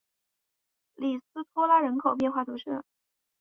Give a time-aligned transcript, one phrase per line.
[0.95, 2.83] 里斯托拉人口变化图示